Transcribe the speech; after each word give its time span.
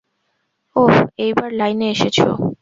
ওহ, 0.75 0.95
এইবার 1.17 1.49
লাইনে 1.51 1.85
এসেছ। 1.89 2.17